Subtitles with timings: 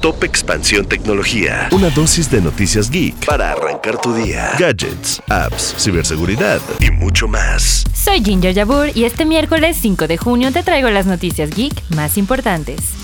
[0.00, 1.68] Top Expansión Tecnología.
[1.72, 4.52] Una dosis de noticias geek para arrancar tu día.
[4.58, 7.84] Gadgets, apps, ciberseguridad y mucho más.
[7.92, 12.16] Soy Ginger Yabur y este miércoles 5 de junio te traigo las noticias geek más
[12.16, 12.99] importantes.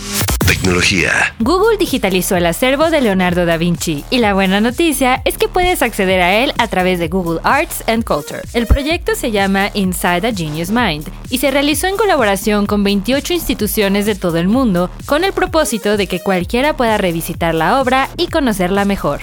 [0.46, 1.34] Tecnología.
[1.40, 5.82] Google digitalizó el acervo de Leonardo da Vinci y la buena noticia es que puedes
[5.82, 8.42] acceder a él a través de Google Arts and Culture.
[8.52, 13.32] El proyecto se llama Inside a Genius Mind y se realizó en colaboración con 28
[13.32, 18.08] instituciones de todo el mundo con el propósito de que cualquiera pueda revisitar la obra
[18.16, 19.22] y conocerla mejor.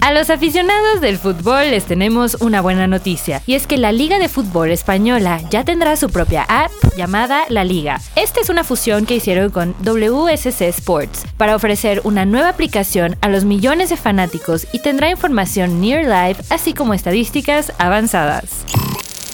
[0.00, 4.18] A los aficionados del fútbol les tenemos una buena noticia, y es que la Liga
[4.18, 8.00] de Fútbol Española ya tendrá su propia app llamada La Liga.
[8.14, 13.28] Esta es una fusión que hicieron con WSC Sports para ofrecer una nueva aplicación a
[13.28, 18.64] los millones de fanáticos y tendrá información near live así como estadísticas avanzadas.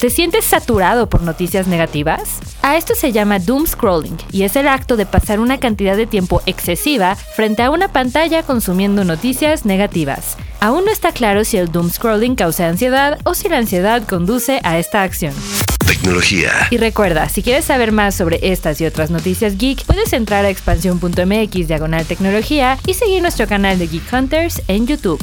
[0.01, 2.41] ¿Te sientes saturado por noticias negativas?
[2.63, 6.07] A esto se llama doom scrolling y es el acto de pasar una cantidad de
[6.07, 10.37] tiempo excesiva frente a una pantalla consumiendo noticias negativas.
[10.65, 14.61] Aún no está claro si el doom scrolling causa ansiedad o si la ansiedad conduce
[14.65, 15.35] a esta acción.
[15.87, 16.53] Tecnología.
[16.71, 20.49] Y recuerda, si quieres saber más sobre estas y otras noticias geek, puedes entrar a
[20.49, 25.23] expansión.mx diagonal tecnología y seguir nuestro canal de Geek Hunters en YouTube.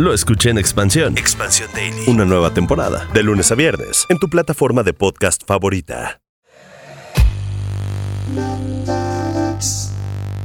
[0.00, 1.18] lo escuché en Expansión.
[1.18, 2.04] Expansión Daily.
[2.06, 6.22] Una nueva temporada, de lunes a viernes, en tu plataforma de podcast favorita.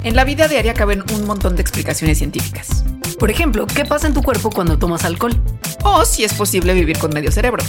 [0.03, 2.83] En la vida diaria caben un montón de explicaciones científicas.
[3.17, 5.31] Por ejemplo, ¿qué pasa en tu cuerpo cuando tomas alcohol?
[5.85, 7.63] O si es posible vivir con medio cerebro.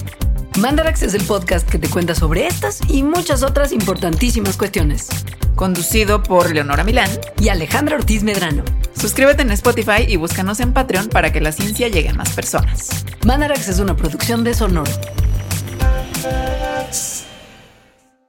[0.59, 5.07] Mandarax es el podcast que te cuenta sobre estas y muchas otras importantísimas cuestiones.
[5.55, 8.65] Conducido por Leonora Milán y Alejandra Ortiz Medrano.
[8.99, 12.89] Suscríbete en Spotify y búscanos en Patreon para que la ciencia llegue a más personas.
[13.25, 14.91] Mandarax es una producción de Sonoro.